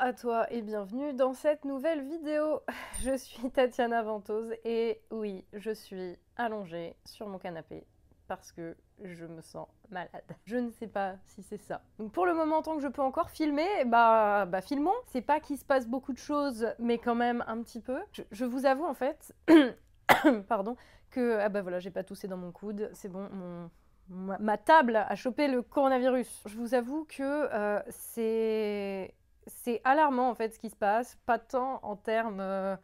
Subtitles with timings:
[0.00, 2.60] à toi et bienvenue dans cette nouvelle vidéo.
[3.02, 7.84] Je suis Tatiana Ventose et oui, je suis allongée sur mon canapé
[8.28, 10.22] parce que je me sens malade.
[10.44, 11.82] Je ne sais pas si c'est ça.
[11.98, 14.94] Donc pour le moment, tant que je peux encore filmer, bah, bah filmons.
[15.06, 17.98] C'est pas qu'il se passe beaucoup de choses, mais quand même un petit peu.
[18.30, 19.34] Je, vous avoue en fait,
[20.48, 20.76] pardon,
[21.10, 22.88] que ah bah voilà, j'ai pas toussé dans mon coude.
[22.92, 23.70] C'est bon, mon
[24.10, 26.44] ma table a chopé le coronavirus.
[26.46, 29.14] Je vous avoue que euh, c'est
[29.48, 32.76] c'est alarmant en fait ce qui se passe, pas tant en termes euh,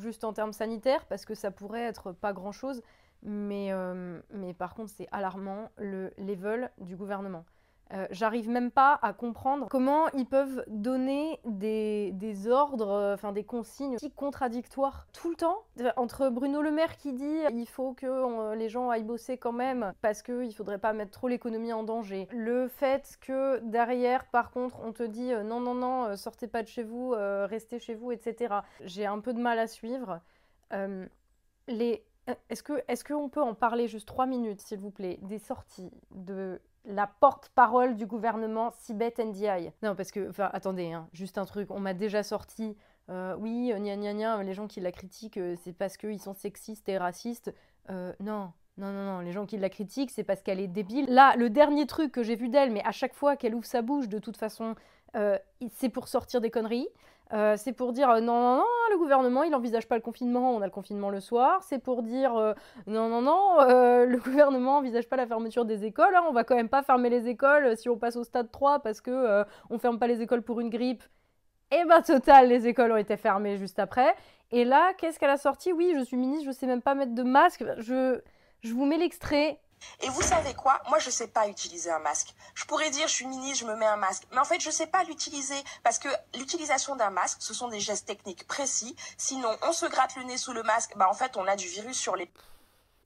[0.00, 2.82] juste en termes sanitaires parce que ça pourrait être pas grand chose,
[3.22, 7.44] mais, euh, mais par contre c'est alarmant le level du gouvernement.
[7.92, 13.44] Euh, j'arrive même pas à comprendre comment ils peuvent donner des, ordres, euh, enfin des
[13.44, 15.64] consignes si contradictoires tout le temps.
[15.96, 19.92] Entre Bruno Le Maire qui dit il faut que les gens aillent bosser quand même
[20.00, 22.28] parce qu'il faudrait pas mettre trop l'économie en danger.
[22.30, 26.68] Le fait que derrière, par contre, on te dit non, non, non, sortez pas de
[26.68, 28.54] chez vous, restez chez vous, etc.
[28.84, 30.20] J'ai un peu de mal à suivre.
[31.68, 32.04] les
[32.48, 35.90] est-ce qu'on est qu'on peut en parler juste trois minutes, s'il vous plaît, des sorties
[36.12, 39.72] de la porte-parole du gouvernement Sibeth Ndiaye.
[39.82, 42.76] Non, parce que, enfin, attendez, hein, juste un truc, on m'a déjà sorti,
[43.10, 46.34] euh, oui, gna gna gna, les gens qui la critiquent, euh, c'est parce qu'ils sont
[46.34, 47.54] sexistes et racistes.
[47.90, 51.06] Euh, non, non, non, non, les gens qui la critiquent, c'est parce qu'elle est débile.
[51.08, 53.82] Là, le dernier truc que j'ai vu d'elle, mais à chaque fois qu'elle ouvre sa
[53.82, 54.74] bouche, de toute façon,
[55.74, 56.88] c'est pour sortir des conneries.
[57.32, 60.54] Euh, c'est pour dire euh, non, non, non, le gouvernement, il n'envisage pas le confinement,
[60.54, 61.62] on a le confinement le soir.
[61.62, 62.52] C'est pour dire euh,
[62.86, 63.58] non, non, non,
[64.06, 66.14] le gouvernement n'envisage pas la fermeture des écoles.
[66.14, 68.80] Hein, on va quand même pas fermer les écoles si on passe au stade 3
[68.80, 71.02] parce que on ferme pas les écoles pour une grippe.
[71.70, 74.14] Et eh ben total, les écoles ont été fermées juste après.
[74.50, 75.72] Et là, qu'est-ce qu'elle a sorti?
[75.72, 77.64] Oui, je suis ministre, je sais même pas mettre de masque.
[77.78, 78.20] Je,
[78.60, 79.58] je vous mets l'extrait.
[80.00, 80.80] Et vous savez quoi?
[80.88, 82.34] Moi, je sais pas utiliser un masque.
[82.54, 84.24] Je pourrais dire, je suis ministre, je me mets un masque.
[84.32, 87.68] Mais en fait, je ne sais pas l'utiliser parce que l'utilisation d'un masque, ce sont
[87.68, 88.96] des gestes techniques précis.
[89.16, 91.66] Sinon, on se gratte le nez sous le masque, bah en fait, on a du
[91.66, 92.30] virus sur les...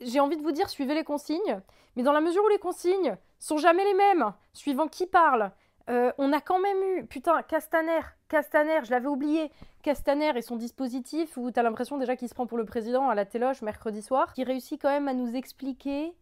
[0.00, 1.60] J'ai envie de vous dire, suivez les consignes.
[1.97, 5.50] Mais dans la mesure où les consignes sont jamais les mêmes, suivant qui parle,
[5.88, 9.50] euh, on a quand même eu, putain, Castaner, Castaner, je l'avais oublié,
[9.82, 13.09] Castaner et son dispositif où tu as l'impression déjà qu'il se prend pour le président
[13.09, 16.12] à la téloche mercredi soir, qui réussit quand même à nous expliquer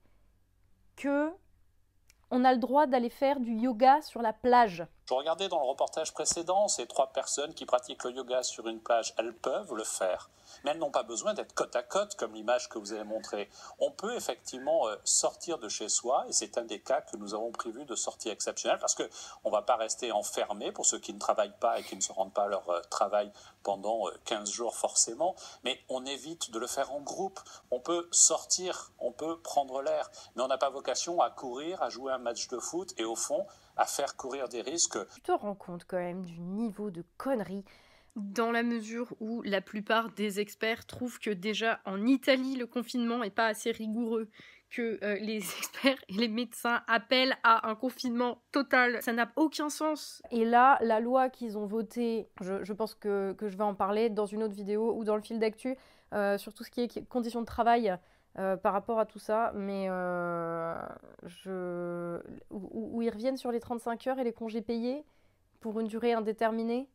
[0.96, 1.30] que
[2.30, 4.84] on a le droit d'aller faire du yoga sur la plage.
[5.06, 8.80] Je regardais dans le reportage précédent, ces trois personnes qui pratiquent le yoga sur une
[8.80, 10.30] plage, elles peuvent le faire
[10.62, 13.50] mais elles n'ont pas besoin d'être côte à côte comme l'image que vous avez montrée.
[13.78, 17.34] On peut effectivement euh, sortir de chez soi et c'est un des cas que nous
[17.34, 21.12] avons prévu de sortie exceptionnelle parce qu'on ne va pas rester enfermé pour ceux qui
[21.12, 23.32] ne travaillent pas et qui ne se rendent pas à leur euh, travail
[23.62, 27.40] pendant 15 euh, jours forcément, mais on évite de le faire en groupe.
[27.70, 31.88] On peut sortir, on peut prendre l'air, mais on n'a pas vocation à courir, à
[31.88, 34.93] jouer un match de foot et au fond à faire courir des risques.
[35.14, 37.64] Tu te rends compte quand même du niveau de conneries
[38.16, 43.18] dans la mesure où la plupart des experts trouvent que déjà en Italie le confinement
[43.18, 44.28] n'est pas assez rigoureux,
[44.70, 49.02] que euh, les experts et les médecins appellent à un confinement total.
[49.02, 50.22] Ça n'a aucun sens.
[50.30, 54.26] Et là, la loi qu'ils ont votée, je, pense que, je vais en parler dans
[54.26, 55.76] une autre vidéo ou dans le fil d'actu,
[56.12, 57.96] euh, sur tout ce qui est conditions de travail.
[58.36, 59.86] Euh, par rapport à tout ça, mais
[61.24, 62.20] je...
[62.50, 65.04] où, ils reviennent sur les 35 heures et les congés payés
[65.60, 66.88] pour une durée indéterminée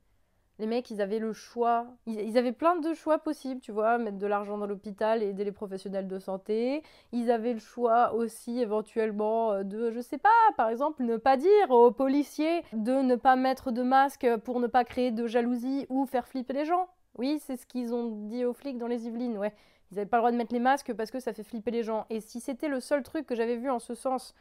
[0.60, 1.88] les mecs, ils avaient le choix.
[2.06, 5.46] Ils, avaient plein de choix possibles, tu vois, mettre de l'argent dans l'hôpital et aider
[5.46, 6.84] les professionnels de santé.
[7.14, 11.38] Ils avaient le choix aussi, éventuellement, euh, de, je sais pas, par exemple, ne pas
[11.38, 15.86] dire aux policiers de ne pas mettre de masque pour ne pas créer de jalousie
[15.90, 16.90] ou faire flipper les gens.
[17.18, 19.54] Oui, c'est ce qu'ils ont dit aux flics dans les Yvelines, ouais.
[19.92, 21.84] Ils n'avaient pas le droit de mettre les masques parce que ça fait flipper les
[21.84, 22.06] gens.
[22.10, 24.36] Et si c'était le seul truc que j'avais vu en ce sens,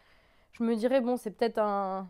[0.52, 2.08] je me dirais, bon, c'est peut-être un,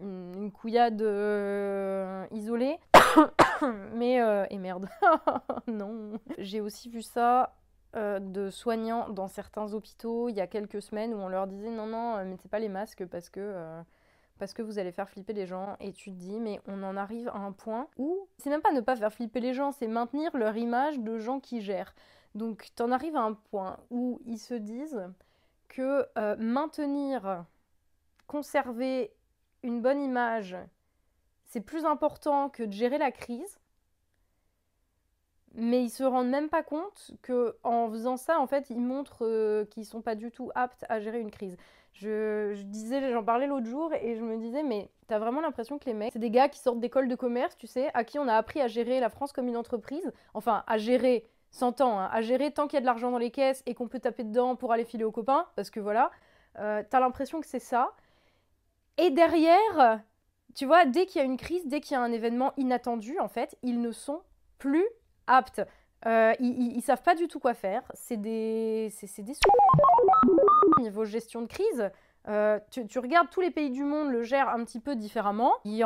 [0.00, 2.78] une, couillade euh, isolée.
[3.94, 4.88] Mais, euh, et merde,
[5.66, 6.18] non.
[6.38, 7.56] J'ai aussi vu ça
[7.96, 11.70] euh, de soignants dans certains hôpitaux il y a quelques semaines où on leur disait
[11.70, 13.80] non, non, mettez pas les masques parce que,
[14.38, 15.76] parce que vous allez faire flipper les gens.
[15.80, 18.72] Et tu te dis, mais on en arrive à un point où c'est même pas
[18.72, 21.94] ne pas faire flipper les gens, c'est maintenir leur image de gens qui gèrent.
[22.36, 25.02] Donc tu en arrives à un point où ils se disent
[25.68, 26.06] que
[26.36, 27.44] maintenir,
[28.26, 29.12] conserver
[29.62, 30.56] une bonne image,
[31.46, 33.58] c'est plus important que de gérer la crise.
[35.54, 39.24] Mais ils se rendent même pas compte que en faisant ça, en fait, ils montrent
[39.24, 41.56] euh, qu'ils sont pas du tout aptes à gérer une crise.
[41.94, 45.86] Je, disais, j'en parlais l'autre jour et je me disais, mais t'as vraiment l'impression que
[45.86, 48.28] les mecs, c'est des gars qui sortent d'école de commerce, tu sais, à qui on
[48.28, 50.12] a appris à gérer la France comme une entreprise.
[50.34, 51.26] Enfin, à gérer,
[51.56, 53.88] s'entend, hein, à gérer tant qu'il y a de l'argent dans les caisses et qu'on
[53.88, 56.10] peut taper dedans pour aller filer aux copains, parce que voilà,
[56.58, 57.92] euh, t'as l'impression que c'est ça.
[58.98, 60.00] Et derrière,
[60.54, 63.18] tu vois, dès qu'il y a une crise, dès qu'il y a un événement inattendu,
[63.18, 64.22] en fait, ils ne sont
[64.58, 64.86] plus
[65.26, 65.62] aptes.
[66.06, 67.82] Euh, ils, ils, savent pas du tout quoi faire.
[67.94, 69.32] C'est des, c'est, des
[70.78, 71.90] niveau gestion de crise.
[72.28, 75.52] Euh, tu, regardes, tous les pays du monde le gèrent un petit peu différemment.
[75.64, 75.82] Il y,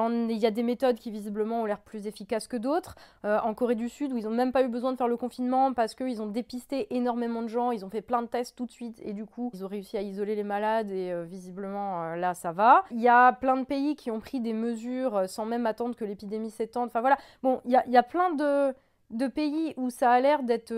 [0.46, 2.94] a des méthodes qui visiblement ont l'air plus efficaces que d'autres.
[3.24, 5.16] Euh, en Corée du Sud, où ils n'ont même pas eu besoin de faire le
[5.16, 8.66] confinement parce qu'ils ont dépisté énormément de gens, ils ont fait plein de tests tout
[8.66, 12.14] de suite et du coup, ils ont réussi à isoler les malades et euh, visiblement
[12.14, 12.84] là, ça va.
[12.90, 16.04] Il y a plein de pays qui ont pris des mesures sans même attendre que
[16.04, 16.88] l'épidémie s'étende.
[16.88, 20.72] Enfin voilà, bon, il y a, plein de pays où ça a l'air d'être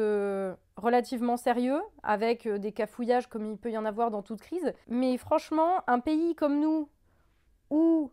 [0.77, 4.73] relativement sérieux, avec euh, des cafouillages comme il peut y en avoir dans toute crise.
[4.89, 6.89] Mais franchement, un pays comme nous,
[7.71, 8.11] où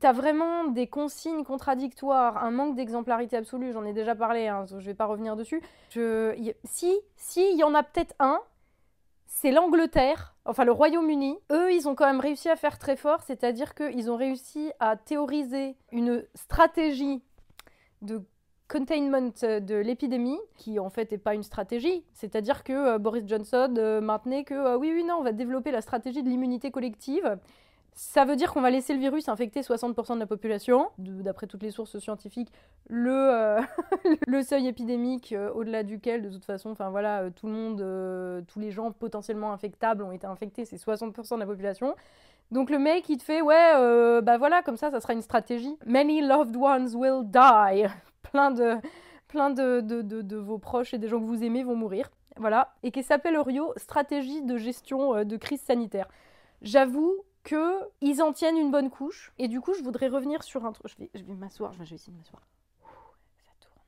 [0.00, 4.84] t'as vraiment des consignes contradictoires, un manque d'exemplarité absolue, j'en ai déjà parlé, hein, je
[4.84, 5.62] vais pas revenir dessus.
[5.90, 8.40] si, si, y en a peut-être un,
[9.26, 11.38] c'est l'Angleterre, enfin le Royaume-Uni.
[11.52, 14.96] Eux, ils ont quand même réussi à faire très fort, c'est-à-dire qu'ils ont réussi à
[14.96, 17.22] théoriser une stratégie
[18.02, 18.24] de
[18.68, 22.04] containment euh, de l'épidémie, qui en fait n'est pas une stratégie.
[22.14, 25.80] C'est-à-dire que euh, Boris Johnson euh, maintenait que oui, oui, non, on va développer la
[25.80, 27.38] stratégie de l'immunité collective.
[27.94, 30.88] Ça veut dire qu'on va laisser le virus infecter 60% de la population.
[30.98, 32.52] D'après toutes les sources scientifiques,
[32.88, 33.58] le,
[34.44, 38.92] seuil épidémique au-delà duquel, de toute façon, enfin voilà, tout le monde, tous les gens
[38.92, 41.96] potentiellement infectables ont été infectés, c'est 60% de la population.
[42.52, 45.76] Donc le mec, il te fait, ouais, bah voilà, comme ça, ça sera une stratégie.
[45.84, 47.88] Many loved ones will die
[48.30, 48.76] plein de,
[49.26, 52.10] plein de, de, de, vos proches et des gens que vous aimez vont mourir.
[52.36, 52.74] Voilà.
[52.82, 56.08] Et qui s'appelle Rio Stratégie de gestion euh, de crise sanitaire.
[56.62, 59.32] J'avoue que ils en tiennent une bonne couche.
[59.38, 60.90] Et du coup, je voudrais revenir sur un truc.
[60.90, 62.46] Je vais, je vais m'asseoir, je vais essayer de m'asseoir.
[63.38, 63.82] Ça tourne.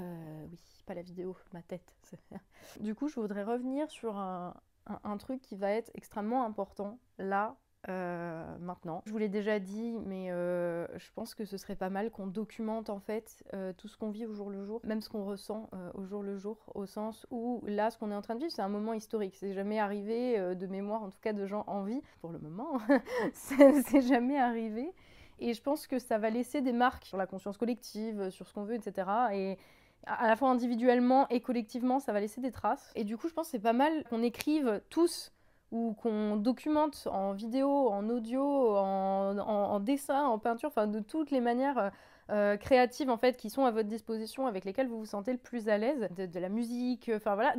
[0.00, 1.94] Euh, oui, pas la vidéo, ma tête.
[2.80, 4.54] du coup, je voudrais revenir sur un,
[4.86, 7.56] un truc qui va être extrêmement important là
[7.88, 9.02] euh, maintenant.
[9.06, 12.26] Je vous l'ai déjà dit, mais euh, je pense que ce serait pas mal qu'on
[12.26, 15.24] documente en fait euh, tout ce qu'on vit au jour le jour, même ce qu'on
[15.24, 18.40] ressent au jour le jour, au sens où là, ce qu'on est en train de
[18.40, 19.34] vivre, c'est un moment historique.
[19.36, 22.78] C'est jamais arrivé de mémoire, en tout cas de gens en vie, pour le moment.
[23.32, 24.92] c'est jamais arrivé.
[25.38, 28.52] Et je pense que ça va laisser des marques sur la conscience collective, sur ce
[28.52, 29.08] qu'on veut, etc.
[29.32, 29.58] Et
[30.06, 32.92] à la fois individuellement et collectivement, ça va laisser des traces.
[32.94, 35.32] Et du coup, je pense que c'est pas mal qu'on écrive tous
[35.70, 38.42] ou qu'on documente en vidéo, en audio,
[38.76, 41.90] en, dessin, en peinture, enfin de toutes les manières euh,
[42.30, 45.38] euh, créatives en fait qui sont à votre disposition, avec lesquelles vous vous sentez le
[45.38, 47.54] plus à l'aise, de, la musique, enfin voilà,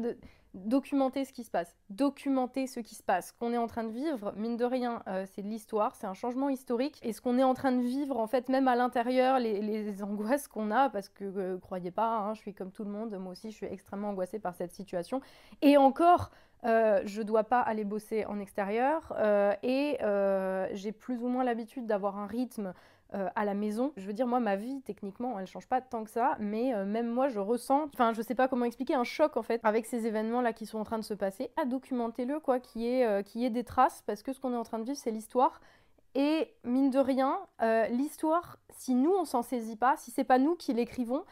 [0.53, 3.31] documenter ce qui se passe, documenter ce qui se passe.
[3.31, 6.13] qu'on est en train de vivre, mine de rien, euh, c'est de l'histoire, c'est un
[6.13, 9.39] changement historique, et ce qu'on est en train de vivre en fait, même à l'intérieur,
[9.39, 13.15] les, angoisses qu'on a, parce que croyez pas, hein, je suis comme tout le monde,
[13.17, 15.21] moi aussi je suis extrêmement angoissée par cette situation,
[15.61, 16.31] et encore
[16.63, 21.43] euh, je dois pas aller bosser en extérieur euh, et euh, j'ai plus ou moins
[21.43, 22.73] l'habitude d'avoir un rythme
[23.35, 23.91] à la maison.
[23.97, 27.09] Je veux dire, moi, ma vie, techniquement, elle change pas tant que ça, mais même
[27.09, 30.07] moi, je ressens, enfin, je sais pas comment expliquer, un choc en fait avec ces
[30.07, 31.51] événements-là qui sont en train de se passer.
[31.61, 34.63] À documenter-le, quoi, qui est, qui est des traces, parce que ce qu'on est en
[34.63, 35.59] train de vivre, c'est l'histoire.
[36.15, 37.37] Et mine de rien,
[37.89, 41.25] l'histoire, si nous on s'en saisit pas, si c'est pas nous qui l'écrivons,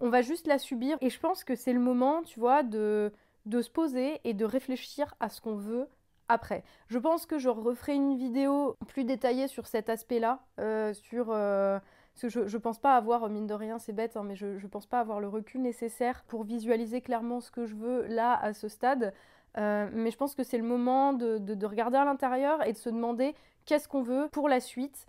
[0.00, 0.96] on va juste la subir.
[1.02, 3.12] Et je pense que c'est le moment, tu vois, de
[3.46, 5.88] de se poser et de réfléchir à ce qu'on veut
[6.28, 6.64] après.
[6.88, 11.28] Je pense que je referai une vidéo plus détaillée sur cet aspect-là, euh, sur...
[11.30, 11.78] Euh,
[12.12, 14.46] parce que je, ne pense pas avoir, mine de rien, c'est bête, hein, mais je,
[14.46, 18.32] ne pense pas avoir le recul nécessaire pour visualiser clairement ce que je veux là,
[18.40, 19.12] à ce stade.
[19.58, 22.88] Euh, mais je pense que c'est le moment de, regarder à l'intérieur et de se
[22.88, 23.34] demander
[23.66, 25.06] qu'est-ce qu'on veut pour la suite,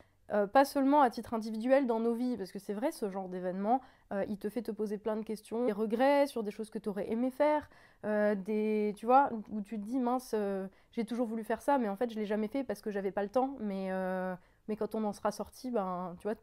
[0.54, 3.82] pas seulement à titre individuel dans nos vies, parce que c'est vrai, ce genre d'événement,
[4.28, 6.90] il te fait te poser plein de questions, des regrets sur des choses que tu
[6.90, 7.70] aurais aimé faire,
[8.06, 11.78] euh, des, tu vois, où tu te dis, mince, euh, j'ai toujours voulu faire ça,
[11.78, 13.56] mais en fait, je l'ai jamais fait parce que j'avais pas le temps.
[13.60, 14.36] Mais, euh,
[14.68, 16.36] mais quand on en sera sorti, ben, tu vois,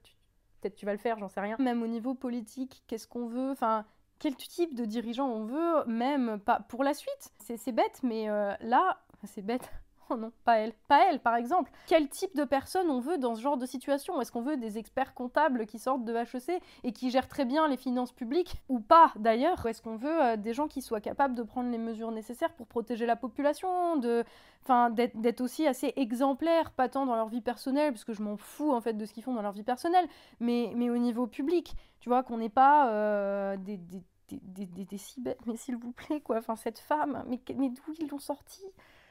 [0.61, 1.57] peut-être tu vas le faire, j'en sais rien.
[1.59, 3.85] Même au niveau politique, qu'est-ce qu'on veut Enfin,
[4.19, 7.33] quel type de dirigeant on veut, même pas pour la suite.
[7.39, 9.71] C'est bête, mais là, c'est bête.
[10.11, 10.73] Oh non, pas elle.
[10.89, 11.71] Pas elle, par exemple.
[11.87, 14.21] Quel type de personne on veut dans ce genre de situation?
[14.21, 17.69] Est-ce qu'on veut des experts comptables qui sortent de HEC et qui gèrent très bien
[17.69, 18.57] les finances publiques?
[18.69, 19.65] Ou pas, d'ailleurs?
[19.67, 22.67] Est-ce qu'on veut euh, des gens qui soient capables de prendre les mesures nécessaires pour
[22.67, 24.25] protéger la population de...
[24.63, 28.39] Enfin, d'être aussi assez exemplaires, pas tant dans leur vie personnelle, parce que je m'en
[28.39, 30.07] fous, en fait, de ce qu'ils font dans leur vie personnelle,
[30.41, 34.85] mais, mais au niveau public, tu vois, qu'on n'ait pas euh, des, des des, des,
[34.85, 36.39] des, mais s'il vous plaît, quoi.
[36.39, 38.65] Enfin, cette femme, mais, mais d'où ils l'ont sortie?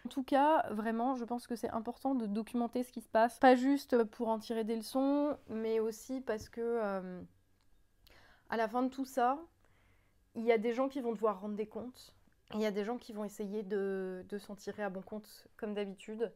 [0.05, 3.39] En tout cas, vraiment, je pense que c'est important de documenter ce qui se passe.
[3.39, 7.22] Pas juste pour en tirer des leçons, mais aussi parce que euh,
[8.50, 9.39] à la fin de tout ça,
[10.36, 12.13] il y a des gens qui vont devoir rendre des comptes.
[12.53, 15.74] Il y a des gens qui vont essayer de, s'en tirer à bon compte, comme
[15.74, 16.31] d'habitude.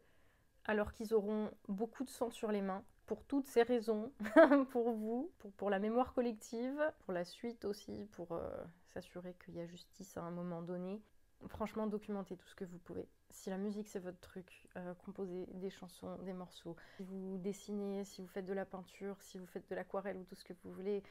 [0.65, 2.83] alors qu'ils auront beaucoup de sang sur les mains.
[3.05, 4.11] Pour toutes ces raisons,
[4.71, 8.49] pour vous, pour, la mémoire collective, pour la suite aussi, pour euh,
[8.93, 11.01] s'assurer qu'il y a justice à un moment donné.
[11.47, 13.07] Franchement, documentez tout ce que vous pouvez.
[13.29, 16.75] Si la musique c'est votre truc, euh, composez des chansons, des morceaux.
[16.97, 20.23] Si vous dessinez, si vous faites de la peinture, si vous faites de l'aquarelle ou
[20.23, 21.03] tout ce que vous voulez,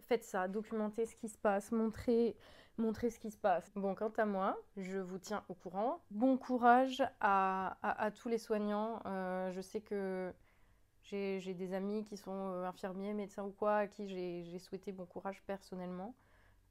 [0.00, 2.36] faites ça, documentez ce qui se passe, montrez,
[2.78, 3.70] montrez ce qui se passe.
[3.74, 6.02] Bon, quant à moi, je vous tiens au courant.
[6.10, 9.00] Bon courage à, tous les soignants.
[9.06, 10.32] Euh, je sais que
[11.02, 15.06] j'ai des amis qui sont euh, infirmiers, médecins ou quoi, à qui j'ai souhaité bon
[15.06, 16.14] courage personnellement.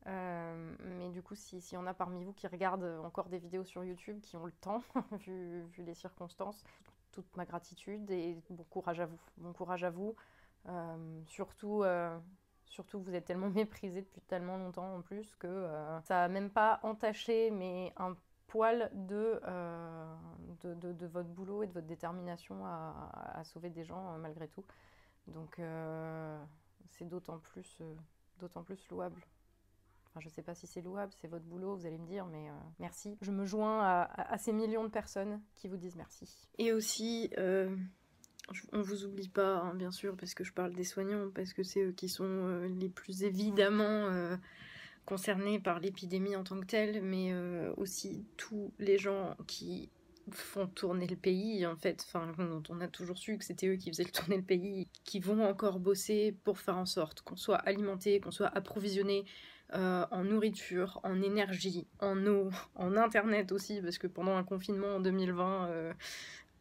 [0.08, 3.64] Euh, mais du coup, s'il y en a parmi vous qui regardent encore des vidéos
[3.64, 4.84] sur YouTube, qui ont le temps,
[5.26, 6.64] vu, les circonstances,
[7.12, 9.20] toute ma gratitude et bon courage à vous.
[9.38, 10.16] Bon courage à vous.
[11.28, 11.84] surtout,
[12.74, 16.28] Surtout que vous êtes tellement méprisé depuis tellement longtemps en plus que euh, ça n'a
[16.28, 18.18] même pas entaché mais un
[18.48, 20.16] poil euh,
[20.64, 24.66] de, de, votre boulot et de votre détermination à, sauver des gens euh, malgré tout.
[25.28, 25.62] Donc
[26.90, 27.84] c'est d'autant plus,
[28.40, 29.22] d'autant plus louable.
[30.20, 32.48] Je ne sais pas si c'est louable, c'est votre boulot, vous allez me dire, mais
[32.80, 33.18] merci.
[33.22, 36.48] Je me joins à, ces millions de personnes qui vous disent merci.
[36.60, 37.32] Et aussi,
[38.72, 41.64] on vous oublie pas, hein, bien sûr, parce que je parle des soignants, parce que
[41.64, 44.36] c'est eux qui sont euh, les plus évidemment euh,
[45.06, 49.90] concernés par l'épidémie en tant que telle, mais euh, aussi tous les gens qui
[50.32, 53.76] font tourner le pays, en fait, enfin, dont on a toujours su que c'était eux
[53.76, 57.58] qui faisaient tourner le pays, qui vont encore bosser pour faire en sorte qu'on soit
[57.58, 59.26] alimenté, qu'on soit approvisionné
[59.74, 65.00] en nourriture, en énergie, en eau, en internet aussi, parce que pendant un confinement en
[65.00, 65.96] 2020,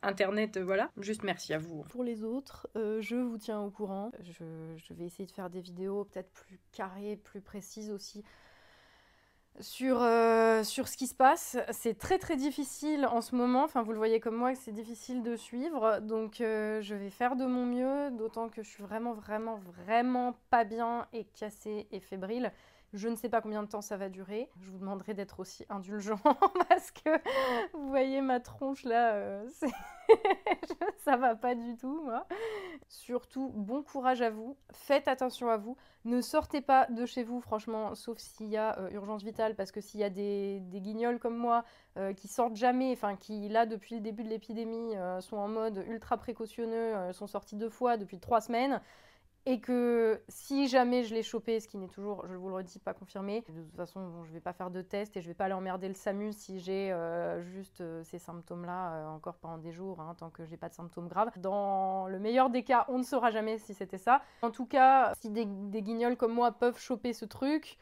[0.03, 0.91] Internet, euh, voilà.
[0.99, 1.85] Juste merci à vous.
[1.91, 4.11] Pour les autres, euh, je vous tiens au courant.
[4.21, 8.25] Je, vais essayer de faire des vidéos peut-être plus carrées, plus précises aussi
[9.61, 11.57] sur, euh, sur ce qui se passe.
[11.71, 13.63] C'est très très difficile en ce moment.
[13.63, 16.01] Enfin, vous le voyez comme moi c'est difficile de suivre.
[16.01, 20.65] Donc, je vais faire de mon mieux, d'autant que je suis vraiment, vraiment, vraiment pas
[20.65, 22.51] bien et cassée et fébrile.
[22.93, 24.51] Je ne sais pas combien de temps ça va durer.
[24.61, 26.21] Je vous demanderai d'être aussi indulgent
[26.69, 27.11] parce que
[27.73, 29.49] vous voyez ma tronche là, euh,
[30.99, 32.27] ça va pas du tout moi.
[32.89, 34.59] Surtout, bon courage à vous.
[34.73, 35.79] Faites attention à vous.
[36.05, 39.73] Ne sortez pas de chez vous, franchement, sauf s'il y a euh, urgence vitale, parce
[39.73, 41.65] que s'il y a des, guignols comme moi
[41.97, 45.83] euh, qui sortent jamais, enfin qui là depuis le début de l'épidémie sont en mode
[45.89, 48.83] ultra précautionneux, sont sortis deux fois depuis trois semaines
[49.45, 52.79] et que si jamais je l'ai chopé, ce qui n'est toujours, je vous le redis,
[52.79, 55.47] pas confirmé, de toute façon, je vais pas faire de test et je vais pas
[55.47, 59.73] aller emmerder le SAMU si j'ai euh, juste euh, ces symptômes-là euh, encore pendant des
[59.73, 61.31] jours, hein, tant que j'ai pas de symptômes graves.
[61.39, 64.23] Dans le meilleur des cas, on ne saura jamais si c'était ça.
[64.43, 67.79] En tout cas, si des, des, guignols comme moi peuvent choper ce truc,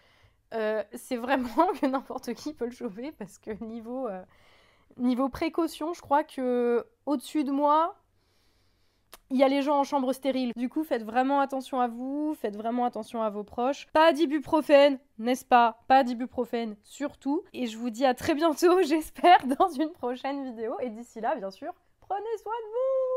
[0.51, 4.09] c'est vraiment que n'importe qui peut le choper parce que niveau,
[4.97, 8.00] niveau précaution, je crois que au-dessus de moi,
[9.31, 10.53] il y a les gens en chambre stérile.
[10.57, 13.87] Du coup, faites vraiment attention à vous, faites vraiment attention à vos proches.
[13.93, 15.83] Pas d'ibuprofène, n'est-ce pas?
[15.87, 17.43] Pas d'ibuprofène, surtout.
[17.53, 20.75] Et je vous dis à très bientôt, j'espère, dans une prochaine vidéo.
[20.81, 23.10] Et d'ici là, bien sûr, prenez soin de vous